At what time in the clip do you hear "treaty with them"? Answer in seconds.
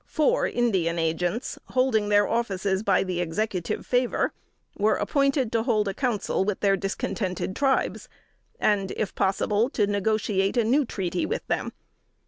10.85-11.71